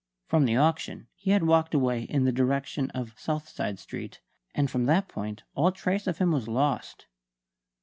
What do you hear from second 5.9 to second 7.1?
of him was lost.